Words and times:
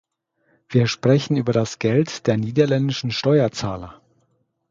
Wir 0.67 0.87
sprechen 0.87 1.37
über 1.37 1.53
das 1.53 1.77
Geld 1.77 2.25
der 2.25 2.35
niederländischen 2.35 3.11
Steuerzahler. 3.11 4.01